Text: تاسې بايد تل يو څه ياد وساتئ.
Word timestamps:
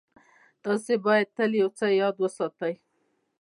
تاسې 0.63 0.93
بايد 1.05 1.27
تل 1.37 1.51
يو 1.61 1.69
څه 1.77 1.85
ياد 2.01 2.15
وساتئ. 2.23 2.73